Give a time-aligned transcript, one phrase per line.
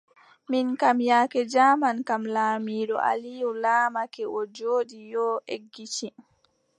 [0.49, 6.07] Min kam, yaake jaaman kam, laamiiɗo Alium laamake, o jooɗi yo, eggiti.